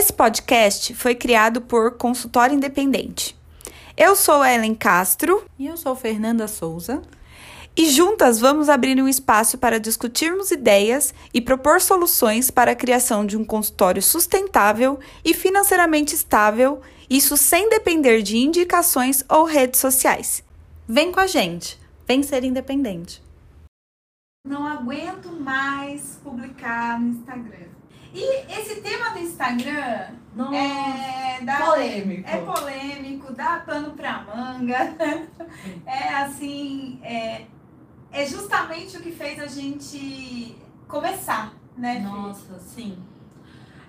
[0.00, 3.36] Esse podcast foi criado por Consultório Independente.
[3.94, 5.44] Eu sou Ellen Castro.
[5.58, 7.02] E eu sou Fernanda Souza.
[7.76, 13.26] E juntas vamos abrir um espaço para discutirmos ideias e propor soluções para a criação
[13.26, 16.80] de um consultório sustentável e financeiramente estável,
[17.10, 20.42] isso sem depender de indicações ou redes sociais.
[20.88, 21.78] Vem com a gente,
[22.08, 23.22] vem ser independente.
[24.48, 27.79] Não aguento mais publicar no Instagram.
[28.12, 32.28] E esse tema do Instagram Nossa, é dá- polêmico.
[32.28, 34.94] É polêmico, dá pano pra manga.
[35.84, 37.44] É assim, é,
[38.12, 40.56] é justamente o que fez a gente
[40.86, 41.94] começar, né?
[41.94, 42.00] Fê?
[42.00, 42.96] Nossa, sim.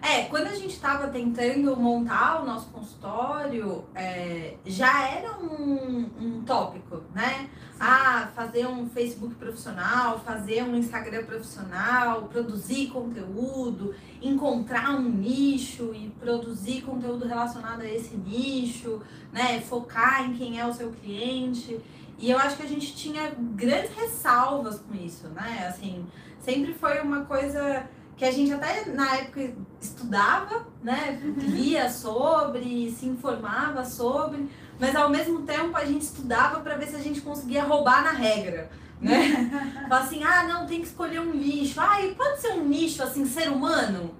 [0.02, 6.44] É, quando a gente estava tentando montar o nosso consultório, é, já era um, um
[6.44, 7.48] tópico, né?
[7.80, 16.10] Ah, fazer um Facebook profissional, fazer um Instagram profissional, produzir conteúdo, encontrar um nicho e
[16.20, 19.62] produzir conteúdo relacionado a esse nicho, né?
[19.62, 21.80] Focar em quem é o seu cliente.
[22.18, 25.68] E eu acho que a gente tinha grandes ressalvas com isso, né?
[25.68, 26.08] Assim,
[26.40, 31.20] sempre foi uma coisa que a gente até na época estudava, né?
[31.38, 36.96] Lia sobre, se informava sobre, mas ao mesmo tempo a gente estudava para ver se
[36.96, 39.50] a gente conseguia roubar na regra, né?
[39.90, 41.80] Fala assim, ah, não, tem que escolher um nicho.
[41.80, 44.14] Ah, e pode ser um nicho assim, ser humano?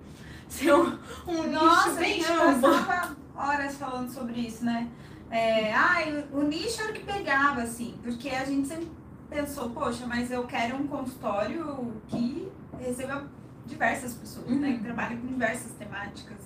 [0.50, 2.62] Ser um, um Nossa, nicho bem gente amplo.
[2.62, 4.88] passava horas falando sobre isso, né?
[5.30, 8.92] É, ai, o nicho era o que pegava, assim, porque a gente sempre
[9.30, 13.26] pensou, poxa, mas eu quero um consultório que receba
[13.66, 14.70] diversas pessoas, né?
[14.70, 14.78] Uhum.
[14.78, 16.38] Que trabalhe com diversas temáticas.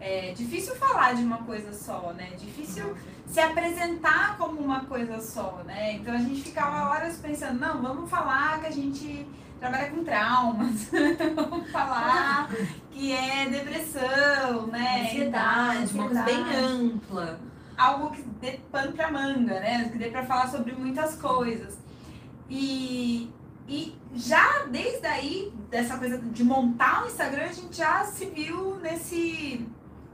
[0.00, 2.32] É difícil falar de uma coisa só, né?
[2.36, 2.94] Difícil
[3.26, 5.94] se apresentar como uma coisa só, né?
[5.94, 9.26] Então a gente ficava horas pensando, não, vamos falar que a gente
[9.58, 10.90] trabalha com traumas,
[11.34, 12.50] vamos falar
[12.90, 15.06] que é depressão, né?
[15.06, 17.40] Ansiedade, uma coisa bem ampla.
[17.76, 19.88] Algo que dê pano pra manga, né?
[19.90, 21.78] Que dê pra falar sobre muitas coisas.
[22.48, 23.32] E,
[23.66, 28.76] e já desde aí, dessa coisa de montar o Instagram, a gente já se viu
[28.76, 29.66] nesse,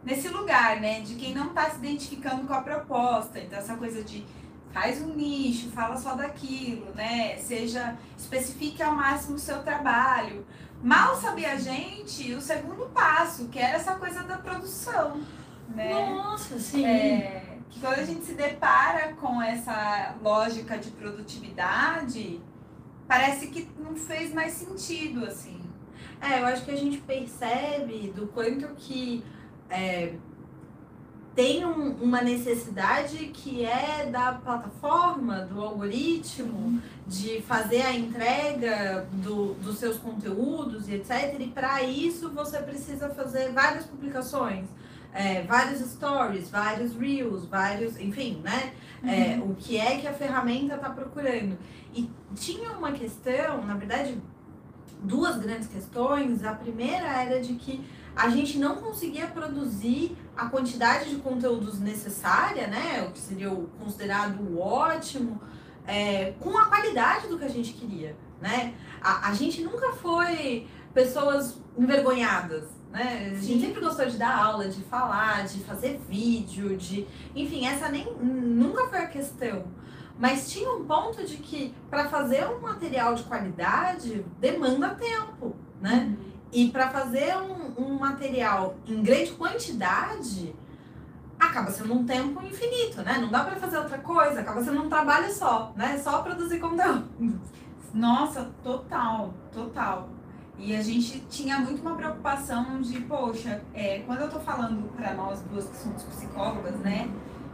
[0.05, 1.01] nesse lugar, né?
[1.01, 3.41] De quem não tá se identificando com a proposta.
[3.41, 4.25] Então, essa coisa de
[4.73, 7.37] faz um nicho, fala só daquilo, né?
[7.39, 10.47] Seja, especifique ao máximo o seu trabalho.
[10.83, 15.21] Mal sabia a gente o segundo passo, que era essa coisa da produção,
[15.69, 15.93] né?
[15.93, 16.87] Nossa, sim.
[16.87, 22.41] É, que quando a gente se depara com essa lógica de produtividade,
[23.11, 25.59] parece que não fez mais sentido, assim.
[26.21, 29.25] É, eu acho que a gente percebe do quanto que
[29.69, 30.15] é,
[31.35, 39.55] tem um- uma necessidade que é da plataforma, do algoritmo, de fazer a entrega do-
[39.55, 41.35] dos seus conteúdos e etc.
[41.41, 44.67] E para isso você precisa fazer várias publicações,
[45.13, 48.73] é, vários stories, vários reels, vários, enfim, né?
[49.03, 51.59] É, o que é que a ferramenta está procurando.
[51.95, 54.21] E tinha uma questão, na verdade,
[55.03, 56.45] duas grandes questões.
[56.45, 57.85] A primeira era de que
[58.15, 63.03] a gente não conseguia produzir a quantidade de conteúdos necessária, né?
[63.09, 65.41] O que seria o considerado ótimo,
[65.87, 68.75] é, com a qualidade do que a gente queria, né?
[69.01, 73.33] A, a gente nunca foi pessoas envergonhadas, né?
[73.33, 77.07] A gente sempre gostou de dar aula, de falar, de fazer vídeo, de.
[77.35, 79.65] Enfim, essa nem nunca foi a questão.
[80.19, 86.15] Mas tinha um ponto de que para fazer um material de qualidade demanda tempo, né?
[86.53, 90.55] E para fazer um, um material em grande quantidade
[91.39, 93.19] acaba sendo um tempo infinito, né?
[93.19, 95.97] Não dá para fazer outra coisa, acaba sendo um trabalho só, né?
[95.97, 97.09] Só produzir conteúdo.
[97.95, 100.09] Nossa, total, total.
[100.63, 105.15] E a gente tinha muito uma preocupação de, poxa, é, quando eu tô falando para
[105.15, 107.09] nós duas que somos psicólogas, né?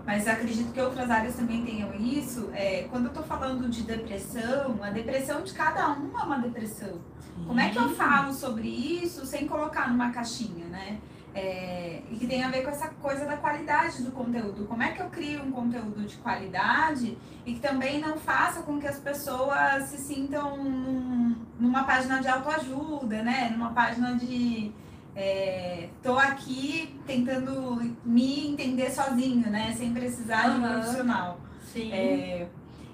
[0.05, 2.51] Mas acredito que outras áreas também tenham isso.
[2.53, 7.01] É, quando eu tô falando de depressão, a depressão de cada um é uma depressão.
[7.47, 10.99] Como é que eu falo sobre isso sem colocar numa caixinha, né?
[11.39, 14.65] É, e que tem a ver com essa coisa da qualidade do conteúdo.
[14.67, 18.81] Como é que eu crio um conteúdo de qualidade e que também não faça com
[18.81, 23.51] que as pessoas se sintam num- numa página de autoajuda, né?
[23.51, 24.73] Numa página de
[25.15, 29.73] é, tô aqui tentando me entender sozinho, né?
[29.77, 31.41] Sem precisar de um profissional.
[31.73, 31.93] Sim.
[31.93, 32.49] É,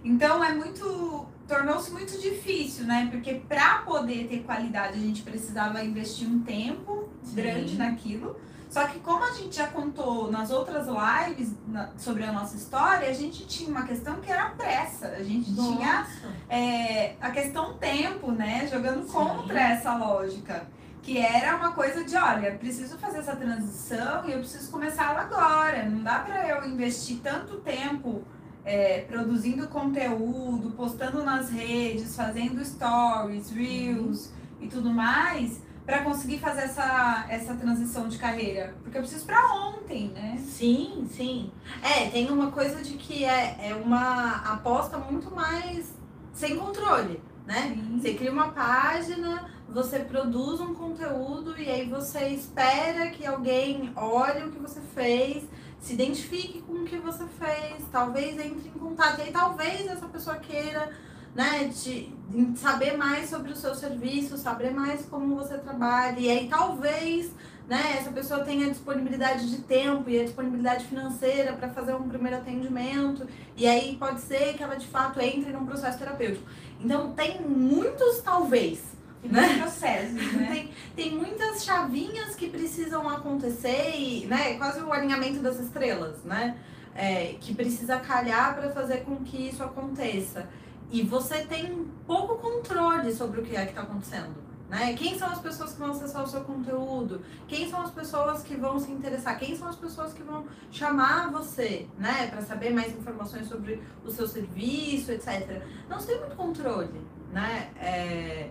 [0.04, 1.26] então é muito.
[1.48, 3.08] tornou-se muito difícil, né?
[3.10, 7.01] Porque para poder ter qualidade a gente precisava investir um tempo.
[7.34, 8.36] Grande naquilo.
[8.70, 13.06] Só que como a gente já contou nas outras lives na- sobre a nossa história,
[13.06, 15.08] a gente tinha uma questão que era a pressa.
[15.08, 16.28] A gente tinha Nossa.
[16.48, 18.66] é, a questão tempo, né?
[18.72, 19.12] Jogando Sim.
[19.12, 20.66] contra essa lógica.
[21.02, 25.20] Que era uma coisa de, olha, preciso fazer essa transição e eu preciso começar ela
[25.22, 25.84] agora.
[25.84, 28.22] Não dá para eu investir tanto tempo
[28.64, 34.32] é, produzindo conteúdo, postando nas redes, fazendo stories, reels uhum.
[34.62, 38.75] e tudo mais, para conseguir fazer essa, essa transição de carreira.
[38.82, 40.38] Porque eu preciso para ontem, né?
[40.38, 41.50] Sim, sim.
[41.82, 45.93] É, tem uma coisa de que é, é uma aposta muito mais
[46.32, 47.75] sem controle, né?
[47.75, 47.99] Sim.
[48.00, 54.44] Você cria uma página, você produz um conteúdo e aí você espera que alguém olhe
[54.44, 55.44] o que você fez
[55.82, 59.19] se identifique com o que você fez, talvez entre em contato.
[59.19, 60.90] E aí talvez essa pessoa queira
[61.34, 62.12] né, de,
[62.56, 66.19] saber mais sobre o seu serviço, saber mais como você trabalha.
[66.19, 67.31] E aí talvez
[67.69, 72.37] né, essa pessoa tenha disponibilidade de tempo e a disponibilidade financeira para fazer um primeiro
[72.37, 73.26] atendimento.
[73.56, 76.44] E aí pode ser que ela de fato entre num processo terapêutico.
[76.81, 78.93] Então tem muitos talvez
[79.23, 79.58] né?
[79.58, 80.49] processos, né?
[80.52, 86.56] tem, tem muitas chavinhas que precisam acontecer e, né, quase o alinhamento das estrelas, né?
[86.94, 90.46] É, que precisa calhar para fazer com que isso aconteça.
[90.92, 94.34] E você tem pouco controle sobre o que é que está acontecendo.
[94.68, 94.94] Né?
[94.94, 97.22] Quem são as pessoas que vão acessar o seu conteúdo?
[97.48, 99.38] Quem são as pessoas que vão se interessar?
[99.38, 104.10] Quem são as pessoas que vão chamar você, né, para saber mais informações sobre o
[104.10, 105.62] seu serviço, etc.
[105.88, 107.00] Não se tem muito controle,
[107.32, 107.70] né?
[107.76, 108.50] É...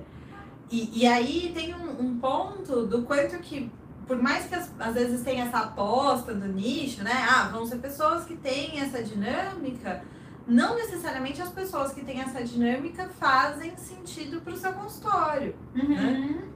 [0.70, 3.72] E, e aí tem um, um ponto do quanto que
[4.08, 7.14] por mais que as, às vezes tenha essa aposta do nicho, né?
[7.30, 10.04] Ah, vão ser pessoas que têm essa dinâmica.
[10.48, 15.56] Não necessariamente as pessoas que têm essa dinâmica fazem sentido para o seu consultório.
[15.74, 15.84] Né?
[15.84, 16.36] Uhum.
[16.36, 16.52] Né?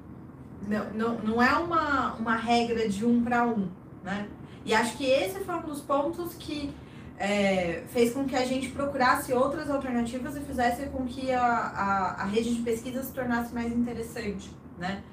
[0.68, 3.70] Não, não, não é uma, uma regra de um para um,
[4.04, 4.28] né?
[4.66, 6.74] E acho que esse foi um dos pontos que
[7.18, 12.22] é, fez com que a gente procurasse outras alternativas e fizesse com que a, a,
[12.24, 15.04] a, rede de pesquisa se tornasse mais interessante, né?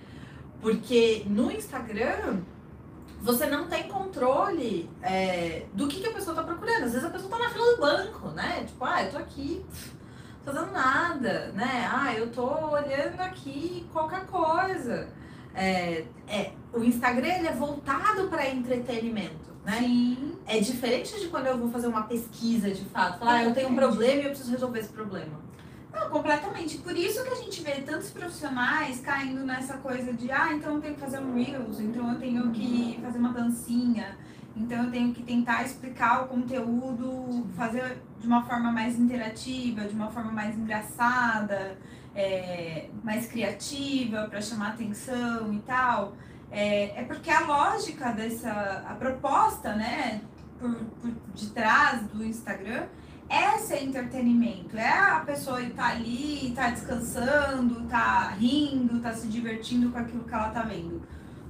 [0.60, 2.40] Porque no Instagram
[3.22, 6.84] você não tem controle é, do que, que a pessoa está procurando.
[6.84, 8.64] Às vezes a pessoa está na fila do banco, né?
[8.66, 9.64] Tipo, ah, eu tô aqui
[10.44, 11.88] fazendo nada, né?
[11.90, 15.08] Ah, eu tô olhando aqui qualquer coisa.
[15.54, 19.78] É, é, o Instagram ele é voltado para entretenimento né?
[19.78, 20.38] Sim.
[20.46, 23.18] É diferente de quando eu vou fazer uma pesquisa de fato.
[23.18, 25.40] Falar, ah, eu tenho um problema e eu preciso resolver esse problema.
[25.92, 26.78] Não, completamente.
[26.78, 30.80] Por isso que a gente vê tantos profissionais caindo nessa coisa de, ah, então eu
[30.80, 34.16] tenho que fazer um Reels, então eu tenho que fazer uma dancinha,
[34.56, 39.94] então eu tenho que tentar explicar o conteúdo, fazer de uma forma mais interativa, de
[39.94, 41.76] uma forma mais engraçada,
[42.14, 46.16] é, mais criativa, para chamar atenção e tal.
[46.50, 50.20] É, é porque a lógica dessa, a proposta, né,
[50.58, 52.86] por, por de trás do Instagram
[53.32, 59.90] é entretenimento, é a pessoa estar tá ali, tá descansando, tá rindo, tá se divertindo
[59.90, 61.02] com aquilo que ela tá vendo.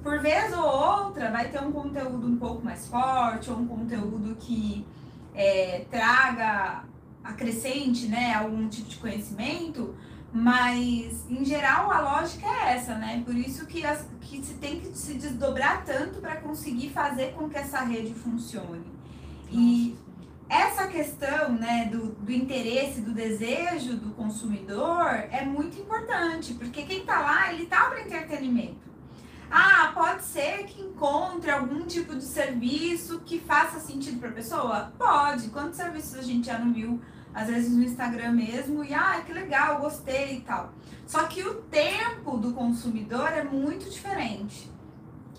[0.03, 4.37] Por vez ou outra, vai ter um conteúdo um pouco mais forte, ou um conteúdo
[4.37, 4.87] que
[5.35, 6.85] é, traga,
[7.23, 9.95] acrescente, né, algum tipo de conhecimento,
[10.33, 13.23] mas, em geral, a lógica é essa, né?
[13.23, 17.51] Por isso que, as, que se tem que se desdobrar tanto para conseguir fazer com
[17.51, 18.87] que essa rede funcione.
[19.51, 19.95] E
[20.53, 27.01] essa questão né, do, do interesse, do desejo do consumidor é muito importante, porque quem
[27.01, 28.93] está lá, ele está para entretenimento.
[29.51, 34.93] Ah, pode ser que encontre algum tipo de serviço que faça sentido para a pessoa?
[34.99, 35.49] Pode.
[35.49, 37.01] Quantos serviços a gente já não viu
[37.35, 40.75] às vezes no Instagram mesmo, e ah, que legal, gostei e tal.
[41.07, 44.71] Só que o tempo do consumidor é muito diferente.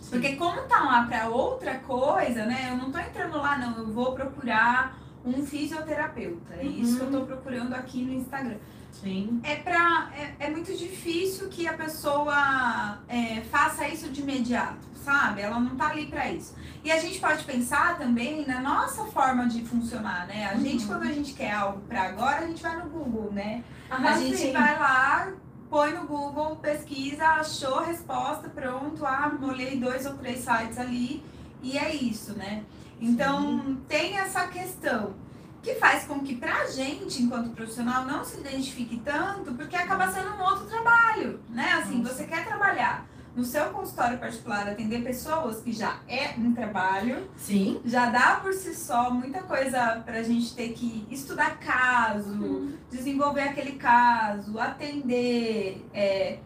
[0.02, 0.10] Sim.
[0.10, 2.70] Porque como tá lá para outra coisa, né?
[2.72, 6.56] Eu não tô entrando lá, não, eu vou procurar um fisioterapeuta.
[6.56, 6.72] É uhum.
[6.72, 7.26] isso que eu tô uhum.
[7.26, 8.58] procurando aqui no Instagram.
[8.92, 9.42] Sim.
[9.44, 15.42] É, pra, é, é muito difícil que a pessoa é, faça isso de imediato, sabe?
[15.42, 16.56] Ela não tá ali para isso.
[16.84, 20.50] E a gente pode pensar também na nossa forma de funcionar, né?
[20.52, 20.62] A uhum.
[20.62, 23.64] gente, quando a gente quer algo para agora, a gente vai no Google, né?
[23.90, 24.52] Ah, a gente sim.
[24.52, 25.34] vai lá,
[25.70, 31.24] põe no Google, pesquisa, achou a resposta, pronto, ah, olhei dois ou três sites ali
[31.64, 32.64] e é isso, né?
[33.04, 35.14] Então, tem essa questão
[35.62, 40.32] que faz com que pra gente, enquanto profissional, não se identifique tanto, porque acaba sendo
[40.32, 41.72] um outro trabalho, né?
[41.74, 43.06] Assim, você quer trabalhar
[43.36, 47.28] no seu consultório particular, atender pessoas que já é um trabalho.
[47.36, 47.82] Sim.
[47.84, 52.74] Já dá por si só muita coisa pra gente ter que estudar caso, uhum.
[52.92, 56.40] desenvolver aquele caso, atender, é,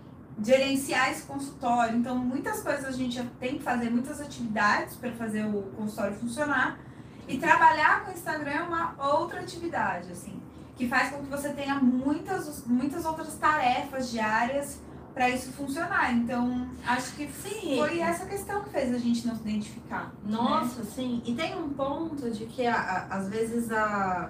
[0.43, 1.97] gerenciar esse consultório.
[1.97, 6.79] Então, muitas coisas a gente tem que fazer, muitas atividades para fazer o consultório funcionar.
[7.27, 10.41] E trabalhar com o Instagram é uma outra atividade, assim,
[10.77, 14.79] que faz com que você tenha muitas, muitas outras tarefas diárias
[15.13, 16.13] para isso funcionar.
[16.13, 17.75] Então, acho que Sim.
[17.79, 20.13] foi essa questão que fez a gente não se identificar.
[20.23, 21.21] Nossa, sim.
[21.25, 22.79] E tem um ponto de que a-
[23.09, 24.29] a- às vezes a,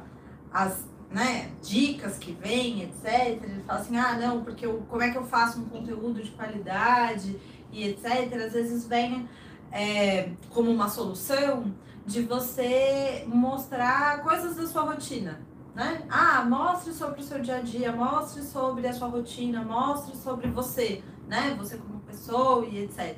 [0.52, 5.10] as né, dicas que vêm, etc., ele fala assim, ah, não, porque eu, como é
[5.10, 7.40] que eu faço um conteúdo de qualidade
[7.72, 9.28] e etc., às vezes vem
[9.72, 11.74] é, como uma solução
[12.06, 15.42] de você mostrar coisas da sua rotina.
[15.76, 16.04] Né?
[16.10, 20.50] Ah, mostre sobre o seu dia a dia, mostre sobre a sua rotina, mostre sobre
[20.50, 21.56] você, né?
[21.60, 23.16] Você como pessoa e etc.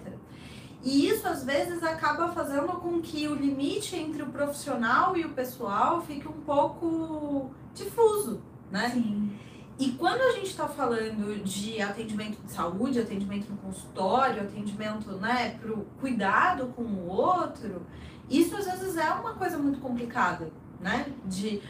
[0.83, 5.29] E isso às vezes acaba fazendo com que o limite entre o profissional e o
[5.29, 8.89] pessoal fique um pouco difuso, né?
[8.89, 9.37] Sim.
[9.77, 15.57] E quando a gente está falando de atendimento de saúde, atendimento no consultório, atendimento né,
[15.61, 17.83] para o cuidado com o outro,
[18.29, 21.05] isso às vezes é uma coisa muito complicada, né?
[21.25, 21.61] De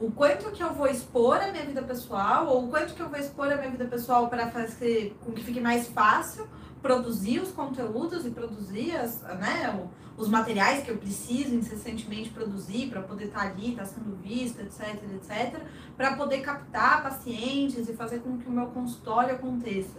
[0.00, 3.08] o quanto que eu vou expor a minha vida pessoal, ou o quanto que eu
[3.10, 6.48] vou expor a minha vida pessoal para fazer com que fique mais fácil
[6.80, 12.90] produzir os conteúdos e produzir as, né, o- os materiais que eu preciso incessantemente produzir
[12.90, 15.62] para poder estar ali, estar sendo visto, etc, etc
[15.98, 19.98] para poder captar pacientes e fazer com que o meu consultório aconteça.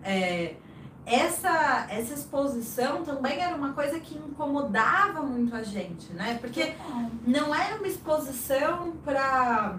[0.00, 0.54] É,
[1.04, 6.38] essa, essa exposição também era uma coisa que incomodava muito a gente, né?
[6.40, 6.74] Porque
[7.26, 9.76] não era uma exposição para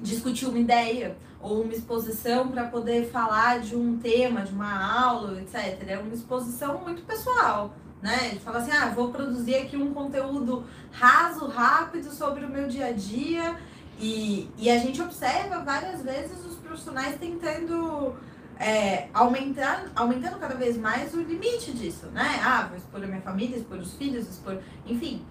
[0.00, 5.42] discutir uma ideia ou uma exposição para poder falar de um tema, de uma aula,
[5.42, 5.84] etc.
[5.88, 7.74] É uma exposição muito pessoal,
[8.06, 8.30] né?
[8.30, 12.86] De falar assim, ah, vou produzir aqui um conteúdo raso, rápido sobre o meu dia
[12.86, 13.56] a dia
[13.98, 18.14] e, e a gente observa várias vezes os profissionais tentando
[18.58, 22.40] é, aumentar, aumentando cada vez mais o limite disso, né?
[22.42, 24.58] Ah, vou expor a minha família, expor os filhos, expor.
[24.86, 25.24] Enfim.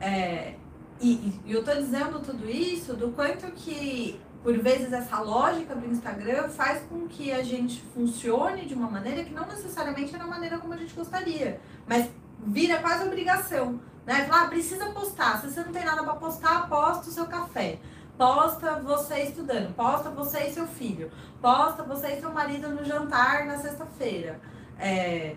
[0.00, 0.54] É,
[1.00, 5.86] e, e eu tô dizendo tudo isso do quanto que, por vezes, essa lógica do
[5.86, 10.26] Instagram faz com que a gente funcione de uma maneira que não necessariamente é da
[10.26, 12.08] maneira como a gente gostaria, mas
[12.42, 13.80] vira quase obrigação.
[14.06, 14.24] Né?
[14.26, 15.40] Falar, ah, precisa postar.
[15.40, 17.78] Se você não tem nada para postar, posta o seu café.
[18.18, 23.46] Posta você estudando, posta você e seu filho, posta você e seu marido no jantar
[23.46, 24.38] na sexta-feira.
[24.78, 25.34] É,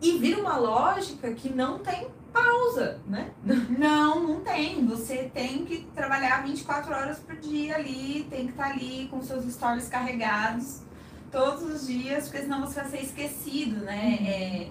[0.00, 3.30] E vira uma lógica que não tem pausa, né?
[3.78, 4.86] Não, não tem.
[4.86, 9.44] Você tem que trabalhar 24 horas por dia ali, tem que estar ali com seus
[9.52, 10.82] stories carregados
[11.32, 14.18] todos os dias, porque senão você vai ser esquecido, né?
[14.20, 14.68] É,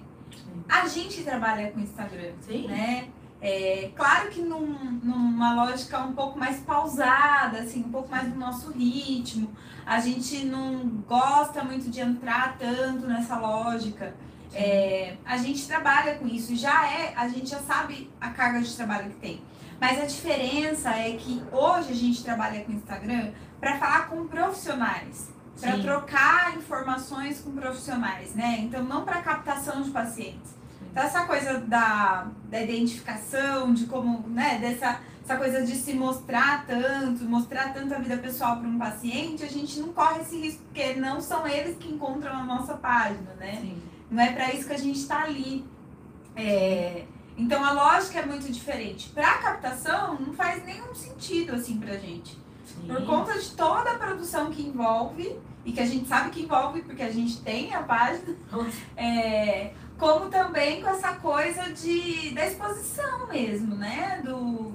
[0.68, 2.68] a gente trabalha com Instagram, Sim.
[2.68, 3.10] né?
[3.40, 8.38] É, claro que num- numa lógica um pouco mais pausada, assim, um pouco mais do
[8.40, 9.50] nosso ritmo.
[9.86, 14.16] A gente não gosta muito de entrar tanto nessa lógica.
[14.54, 18.76] É, a gente trabalha com isso, já é, a gente já sabe a carga de
[18.76, 19.42] trabalho que tem.
[19.80, 24.28] Mas a diferença é que hoje a gente trabalha com o Instagram para falar com
[24.28, 28.60] profissionais, para trocar informações com profissionais, né?
[28.60, 30.56] Então não para captação de pacientes.
[30.92, 36.66] Então essa coisa da, da identificação, de como, né, dessa essa coisa de se mostrar
[36.66, 40.64] tanto, mostrar tanto a vida pessoal para um paciente, a gente não corre esse risco,
[40.64, 43.60] porque não são eles que encontram a nossa página, né?
[43.60, 43.78] Sim.
[44.10, 45.66] Não é para isso que a gente está ali.
[46.34, 47.04] É,
[47.38, 49.10] então a lógica é muito diferente.
[49.10, 52.38] Para captação não faz nenhum sentido assim pra gente.
[52.88, 56.82] Por conta de toda a produção que envolve e que a gente sabe que envolve
[56.82, 58.36] porque a gente tem a página,
[58.96, 64.22] é, como também com essa coisa de da exposição mesmo, né?
[64.24, 64.72] Do,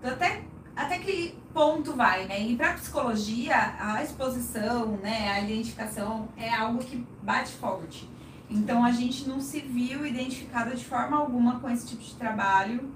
[0.00, 0.42] do até
[0.74, 2.40] até que ponto vai, né?
[2.40, 8.08] E para psicologia a exposição, né, a identificação é algo que bate forte.
[8.48, 12.90] Então a gente não se viu identificada de forma alguma com esse tipo de trabalho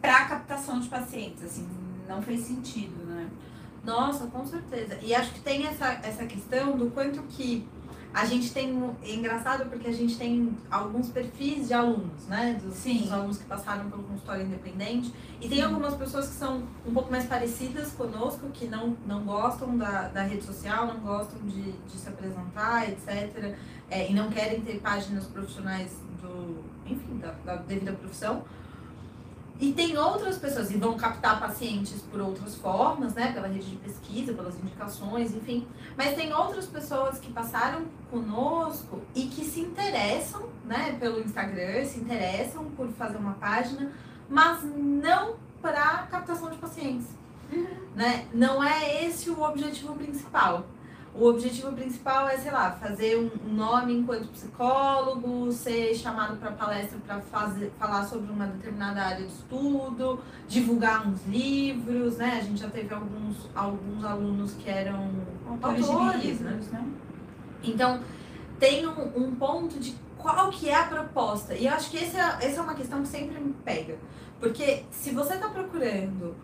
[0.00, 1.68] para captação de pacientes, assim,
[2.08, 2.99] não fez sentido?
[3.84, 4.98] Nossa, com certeza.
[5.02, 7.66] E acho que tem essa, essa questão do quanto que
[8.12, 8.94] a gente tem.
[9.02, 12.58] É engraçado porque a gente tem alguns perfis de alunos, né?
[12.62, 13.02] Dos, Sim.
[13.02, 15.12] dos alunos que passaram pelo consultório independente.
[15.40, 19.76] E tem algumas pessoas que são um pouco mais parecidas conosco, que não, não gostam
[19.78, 23.56] da, da rede social, não gostam de, de se apresentar, etc.
[23.88, 26.64] é, e não querem ter páginas profissionais do.
[26.86, 28.44] Enfim, da, da devida profissão.
[29.60, 33.30] E tem outras pessoas, e vão captar pacientes por outras formas, né?
[33.32, 35.66] Pela rede de pesquisa, pelas indicações, enfim.
[35.98, 40.96] Mas tem outras pessoas que passaram conosco e que se interessam, né?
[40.98, 43.92] Pelo Instagram, se interessam por fazer uma página,
[44.30, 47.08] mas não para captação de pacientes.
[47.94, 48.26] Né?
[48.32, 50.64] Não é esse o objetivo principal.
[51.12, 56.98] O objetivo principal é, sei lá, fazer um nome enquanto psicólogo, ser chamado para palestra
[57.04, 62.38] para falar sobre uma determinada área de estudo, divulgar uns livros, né?
[62.40, 65.10] A gente já teve alguns, alguns alunos que eram
[65.48, 66.84] Autores de autores, livros, né?
[67.64, 68.00] então,
[68.60, 71.54] tem um, um ponto de qual que é a proposta.
[71.54, 73.98] E eu acho que essa é, essa é uma questão que sempre me pega.
[74.38, 76.36] Porque se você está procurando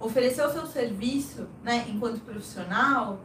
[0.00, 3.20] oferecer o seu serviço, né, enquanto profissional,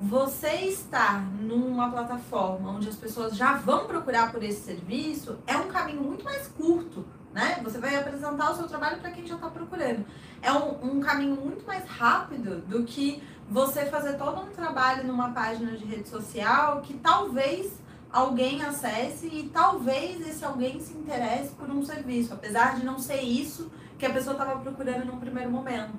[0.00, 5.68] você estar numa plataforma onde as pessoas já vão procurar por esse serviço é um
[5.68, 7.60] caminho muito mais curto, né?
[7.64, 10.04] Você vai apresentar o seu trabalho para quem já está procurando.
[10.42, 15.30] É um, um caminho muito mais rápido do que você fazer todo um trabalho numa
[15.30, 17.72] página de rede social que talvez
[18.12, 23.22] alguém acesse e talvez esse alguém se interesse por um serviço, apesar de não ser
[23.22, 25.94] isso que a pessoa estava procurando num primeiro momento,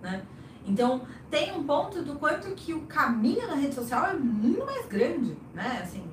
[0.00, 0.22] né?
[0.66, 4.86] Então, tem um ponto do quanto que o caminho na rede social é muito mais
[4.86, 5.80] grande, né?
[5.82, 6.04] Assim,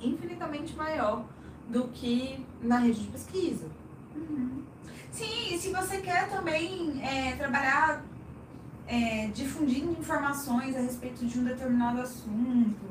[0.00, 1.24] infinitamente maior
[1.68, 3.66] do que na rede de pesquisa.
[4.14, 4.62] Uhum.
[5.10, 8.02] Sim, e se você quer também é, trabalhar
[8.86, 12.84] é, difundindo informações a respeito de um determinado assunto,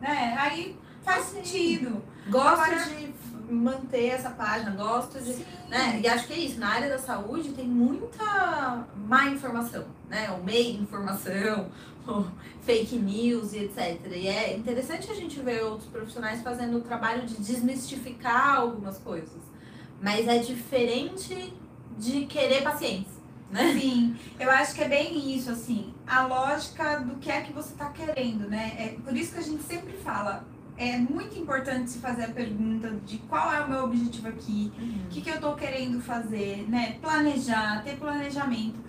[0.00, 0.36] né?
[0.38, 2.02] Aí faz sentido.
[2.28, 3.14] Gosto Agora, de
[3.52, 5.44] manter essa página, gosto de.
[5.68, 6.00] Né?
[6.02, 10.30] E acho que é isso, na área da saúde tem muita má informação, né?
[10.30, 11.68] O meio informação,
[12.06, 12.24] o
[12.62, 14.00] fake news e etc.
[14.12, 19.40] E é interessante a gente ver outros profissionais fazendo o trabalho de desmistificar algumas coisas.
[20.00, 21.52] Mas é diferente
[21.98, 23.12] de querer pacientes.
[23.50, 23.78] Né?
[23.78, 27.74] Sim, eu acho que é bem isso, assim, a lógica do que é que você
[27.74, 28.74] está querendo, né?
[28.78, 30.42] É por isso que a gente sempre fala,
[30.90, 34.82] é muito importante se fazer a pergunta de qual é o meu objetivo aqui, o
[34.82, 35.06] uhum.
[35.10, 36.98] que, que eu estou querendo fazer, né?
[37.00, 38.80] Planejar, ter planejamento.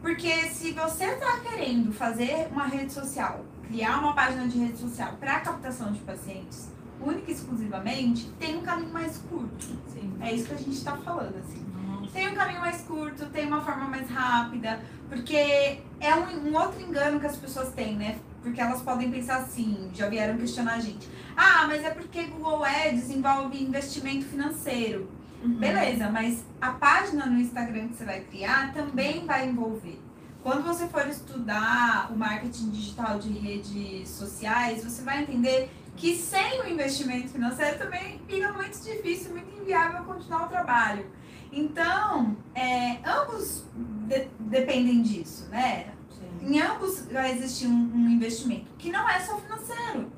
[0.00, 5.16] Porque se você está querendo fazer uma rede social, criar uma página de rede social
[5.20, 9.66] para captação de pacientes, única e exclusivamente, tem um caminho mais curto.
[9.88, 10.16] Sim.
[10.20, 11.64] É isso que a gente está falando, assim.
[12.12, 16.80] Tem um caminho mais curto, tem uma forma mais rápida, porque é um, um outro
[16.80, 18.18] engano que as pessoas têm, né?
[18.42, 21.08] Porque elas podem pensar assim, já vieram questionar a gente.
[21.36, 25.08] Ah, mas é porque Google Ads envolve investimento financeiro.
[25.42, 25.54] Uhum.
[25.54, 30.00] Beleza, mas a página no Instagram que você vai criar também vai envolver.
[30.42, 36.60] Quando você for estudar o marketing digital de redes sociais, você vai entender que sem
[36.60, 41.06] o investimento financeiro também fica muito difícil, muito inviável continuar o trabalho.
[41.52, 43.64] Então, é, ambos
[44.08, 45.92] de, dependem disso, né?
[46.40, 50.10] Em ambos vai existir um, um, investimento, que não é só financeiro.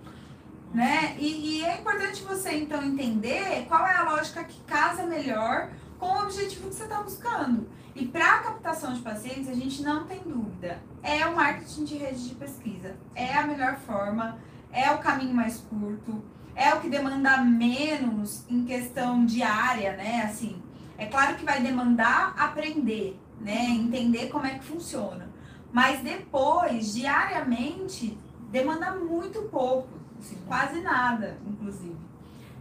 [0.73, 1.17] Né?
[1.19, 6.07] E, e, é importante você então entender qual é a lógica que casa melhor com
[6.07, 7.69] o objetivo que você está buscando.
[7.95, 10.83] E para a captação de pacientes, a gente não tem dúvida.
[11.01, 12.97] É o marketing de rede de pesquisa.
[13.15, 14.37] É a melhor forma,
[14.73, 16.25] é o caminho mais curto,
[16.57, 20.23] é o que demanda menos em questão diária, né?
[20.23, 20.61] Assim,
[20.99, 23.67] é claro que vai demandar aprender, né?
[23.71, 25.29] Entender como é que funciona.
[25.75, 28.17] Mas depois, diariamente,
[28.53, 29.89] demanda muito pouco,
[30.21, 31.97] assim, quase nada, inclusive.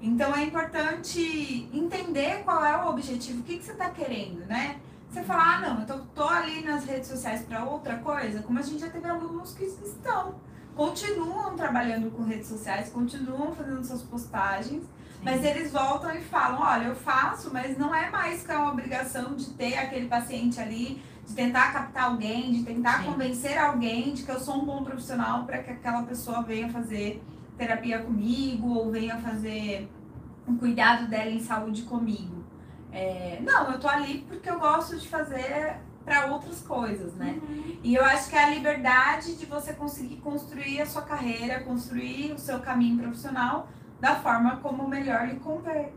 [0.01, 4.79] Então é importante entender qual é o objetivo, o que, que você está querendo, né?
[5.11, 8.57] Você falar, ah, não, eu tô, tô ali nas redes sociais para outra coisa, como
[8.57, 10.33] a gente já teve alunos que estão,
[10.75, 14.85] continuam trabalhando com redes sociais, continuam fazendo suas postagens,
[15.21, 18.71] mas eles voltam e falam, olha, eu faço, mas não é mais que é uma
[18.71, 23.11] obrigação de ter aquele paciente ali de tentar captar alguém, de tentar Sim.
[23.11, 27.23] convencer alguém de que eu sou um bom profissional para que aquela pessoa venha fazer
[27.57, 29.89] terapia comigo ou venha fazer
[30.47, 32.43] um cuidado dela em saúde comigo.
[32.91, 37.39] É, não, eu tô ali porque eu gosto de fazer para outras coisas, né?
[37.41, 37.77] Uhum.
[37.81, 42.33] E eu acho que é a liberdade de você conseguir construir a sua carreira, construir
[42.33, 45.93] o seu caminho profissional da forma como melhor lhe convém.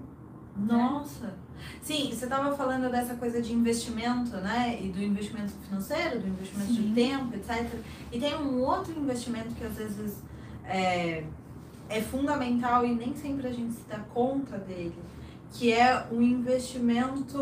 [0.57, 1.35] Nossa!
[1.83, 4.79] Sim, você estava falando dessa coisa de investimento, né?
[4.83, 6.83] E do investimento financeiro, do investimento Sim.
[6.83, 7.69] de tempo, etc.
[8.13, 10.23] E tem um outro investimento que às vezes
[10.65, 11.25] é,
[11.89, 14.95] é fundamental e nem sempre a gente se dá conta dele,
[15.53, 17.39] que é o investimento.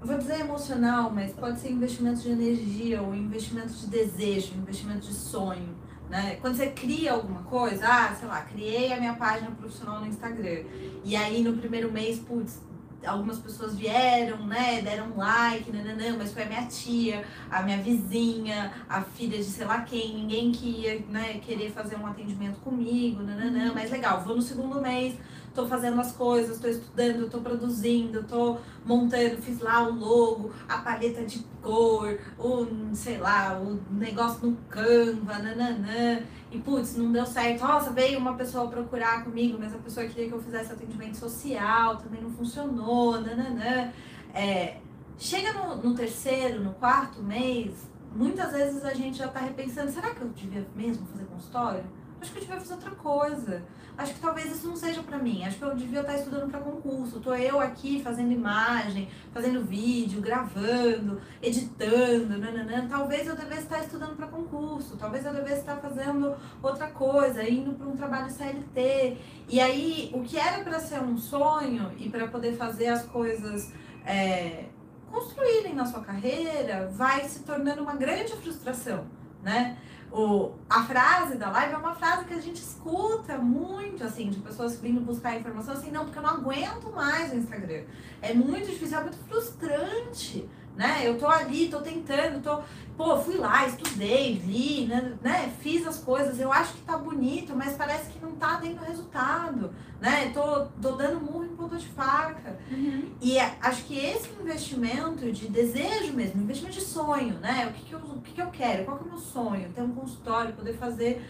[0.00, 5.14] Vou dizer emocional, mas pode ser investimento de energia, ou investimento de desejo, investimento de
[5.14, 5.74] sonho.
[6.08, 6.36] Né?
[6.40, 10.64] Quando você cria alguma coisa, ah, sei lá, criei a minha página profissional no Instagram.
[11.02, 12.60] E aí no primeiro mês, putz,
[13.06, 18.72] algumas pessoas vieram, né, deram like, nananã, mas foi a minha tia, a minha vizinha,
[18.88, 23.22] a filha de sei lá quem, ninguém que ia, né, querer fazer um atendimento comigo,
[23.22, 25.14] nananã, mas legal, vou no segundo mês,
[25.54, 30.78] tô fazendo as coisas, tô estudando, tô produzindo, tô montando, fiz lá o logo, a
[30.78, 36.20] paleta de cor, o, sei lá, o negócio no Canva, nananã.
[36.50, 37.62] E putz, não deu certo.
[37.62, 41.96] Nossa, veio uma pessoa procurar comigo, mas a pessoa queria que eu fizesse atendimento social,
[41.96, 43.92] também não funcionou, nananã.
[44.34, 44.78] É,
[45.16, 50.10] chega no, no terceiro, no quarto mês, muitas vezes a gente já tá repensando, será
[50.14, 51.84] que eu devia mesmo fazer consultório?
[52.24, 53.62] Acho que eu devia fazer outra coisa.
[53.96, 55.44] Acho que talvez isso não seja para mim.
[55.44, 57.20] Acho que eu devia estar estudando para concurso.
[57.20, 62.88] Tô eu aqui fazendo imagem, fazendo vídeo, gravando, editando, nananã.
[62.88, 64.96] Talvez eu devesse estar estudando para concurso.
[64.96, 69.18] Talvez eu devesse estar fazendo outra coisa, indo para um trabalho CLT.
[69.48, 73.72] E aí, o que era para ser um sonho e para poder fazer as coisas
[74.04, 74.64] é,
[75.08, 79.06] construírem na sua carreira, vai se tornando uma grande frustração,
[79.40, 79.76] né?
[80.16, 84.38] O, a frase da live é uma frase que a gente escuta muito, assim, de
[84.38, 87.82] pessoas vindo buscar informação, assim, não, porque eu não aguento mais o Instagram.
[88.22, 91.02] É muito difícil, é muito frustrante, né?
[91.04, 92.62] Eu tô ali, tô tentando, tô
[92.96, 97.54] pô, fui lá, estudei, li, né, né, fiz as coisas, eu acho que tá bonito,
[97.54, 100.30] mas parece que não tá dando resultado, né?
[100.32, 102.56] Tô, tô dando murro em ponta de faca.
[102.70, 103.10] Uhum.
[103.20, 107.66] E é, acho que esse investimento de desejo mesmo, investimento de sonho, né?
[107.68, 108.84] O que, que, eu, o que, que eu quero?
[108.84, 109.72] Qual que é o meu sonho?
[109.72, 111.24] Ter um consultório, poder fazer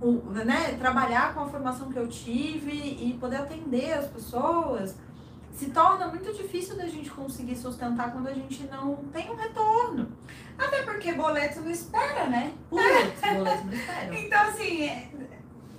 [0.00, 4.96] o, né, trabalhar com a formação que eu tive e poder atender as pessoas
[5.52, 10.10] se torna muito difícil da gente conseguir sustentar quando a gente não tem um retorno.
[10.58, 12.52] Até porque boleto não espera, né?
[12.68, 12.84] Putz,
[13.20, 14.14] boleto não espera.
[14.18, 14.90] então, assim,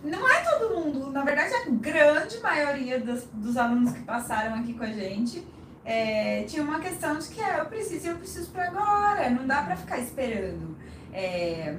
[0.04, 4.74] não é todo mundo, na verdade, a grande maioria dos, dos alunos que passaram aqui
[4.74, 5.46] com a gente
[5.84, 9.64] é, tinha uma questão de que é, eu preciso, eu preciso para agora, não dá
[9.64, 10.78] para ficar esperando.
[11.12, 11.76] É,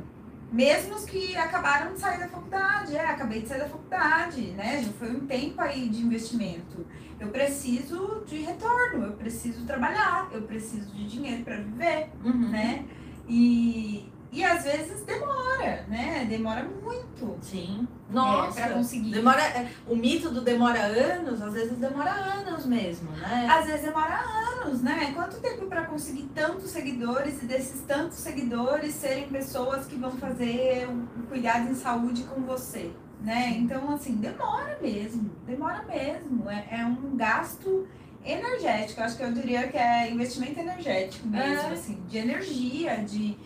[0.52, 4.82] mesmo os que acabaram de sair da faculdade, é, acabei de sair da faculdade, né?
[4.84, 6.86] Já foi um tempo aí de investimento.
[7.18, 12.50] Eu preciso de retorno, eu preciso trabalhar, eu preciso de dinheiro para viver, uhum.
[12.50, 12.84] né?
[13.26, 16.26] E, e às vezes demora, né?
[16.28, 17.38] Demora muito.
[17.40, 17.88] Sim.
[18.12, 19.10] Nossa, é, pra conseguir.
[19.10, 23.48] Demora, é, o mito do demora anos, às vezes demora anos mesmo, né?
[23.50, 24.20] Às vezes demora
[24.62, 25.12] anos, né?
[25.14, 30.88] Quanto tempo para conseguir tantos seguidores e desses tantos seguidores serem pessoas que vão fazer
[30.88, 33.54] um cuidado em saúde com você, né?
[33.56, 36.50] Então, assim, demora mesmo, demora mesmo.
[36.50, 37.86] É, é um gasto
[38.24, 39.00] energético.
[39.00, 41.72] Acho que eu diria que é investimento energético mesmo, é.
[41.72, 43.36] assim, de energia, de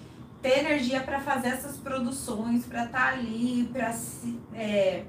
[0.46, 3.92] ter energia para fazer essas produções, para estar tá ali, para
[4.54, 5.02] é,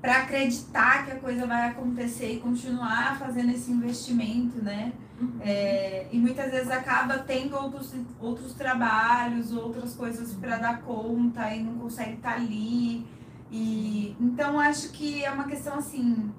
[0.00, 4.92] para acreditar que a coisa vai acontecer e continuar fazendo esse investimento, né?
[5.20, 5.38] Uhum.
[5.40, 11.62] É, e muitas vezes acaba tendo outros, outros trabalhos, outras coisas para dar conta e
[11.62, 13.06] não consegue estar tá ali.
[13.52, 16.32] E então acho que é uma questão assim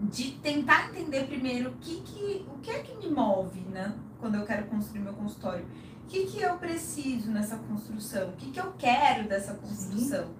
[0.00, 3.92] de tentar entender primeiro o que, que, o que é que me move, né?
[4.18, 5.66] Quando eu quero construir meu consultório
[6.04, 8.28] o que, que eu preciso nessa construção?
[8.28, 10.26] O que, que eu quero dessa construção?
[10.26, 10.34] Sim.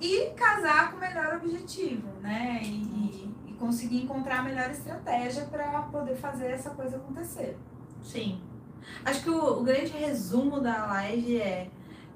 [0.00, 2.60] E casar com o melhor objetivo, né?
[2.62, 7.58] E, e conseguir encontrar a melhor estratégia para poder fazer essa coisa acontecer.
[8.02, 8.40] Sim.
[9.04, 11.68] Acho que o, o grande resumo da live é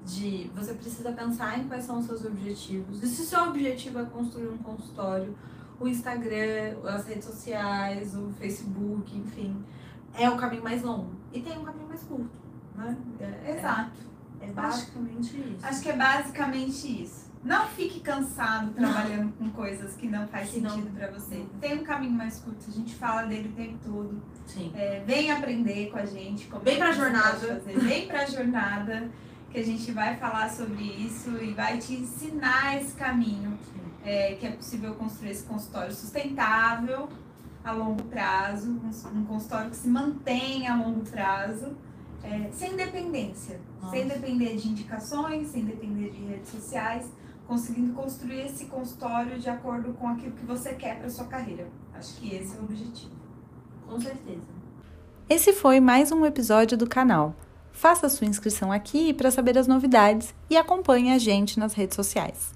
[0.03, 3.03] de você precisa pensar em quais são os seus objetivos.
[3.03, 5.37] E se o seu objetivo é construir um consultório,
[5.79, 9.63] o Instagram, as redes sociais, o Facebook, enfim,
[10.13, 11.11] é o caminho mais longo.
[11.31, 12.42] E tem um caminho mais curto.
[12.75, 12.97] Né?
[13.19, 14.13] É, Exato.
[14.41, 15.65] É, é basicamente acho, isso.
[15.65, 17.33] Acho que é basicamente isso.
[17.43, 19.31] Não fique cansado trabalhando não.
[19.31, 21.45] com coisas que não faz sentido para você.
[21.59, 24.21] Tem um caminho mais curto, a gente fala dele o tempo todo.
[24.45, 24.71] Sim.
[24.73, 26.49] É, vem aprender com a gente.
[26.63, 27.61] Vem pra jornada.
[27.65, 29.09] Vem pra jornada,
[29.51, 33.57] que a gente vai falar sobre isso e vai te ensinar esse caminho.
[34.05, 37.07] É, que é possível construir esse consultório sustentável
[37.63, 38.69] a longo prazo,
[39.13, 41.73] um consultório que se mantém a longo prazo
[42.23, 43.95] é, sem dependência, Nossa.
[43.95, 47.11] sem depender de indicações, sem depender de redes sociais,
[47.45, 51.67] conseguindo construir esse consultório de acordo com aquilo que você quer para sua carreira.
[51.93, 53.11] Acho que esse é o objetivo.
[53.87, 54.47] Com certeza.
[55.29, 57.35] Esse foi mais um episódio do canal.
[57.71, 62.53] Faça sua inscrição aqui para saber as novidades e acompanhe a gente nas redes sociais.